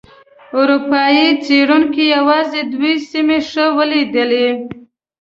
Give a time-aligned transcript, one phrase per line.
[0.59, 4.47] اروپایي څېړونکو یوازې دوه سیمې ښه ولیدلې.